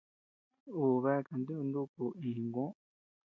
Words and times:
Uu 0.79 0.97
bea 1.03 1.25
kanta 1.27 1.53
ñuuu 1.55 1.69
nuku 1.73 2.03
iña 2.27 2.31
Jiguoo. 2.37 2.71